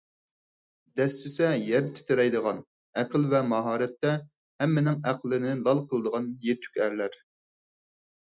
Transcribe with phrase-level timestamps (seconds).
[0.99, 2.61] دەسسىسە يەر تىترەيدىغان،
[3.01, 4.15] ئەقىل ۋە ماھارەتتە
[4.63, 7.21] ھەممىنىڭ ئەقلىنى لال قىلىدىغان يېتۈك ئەرلەر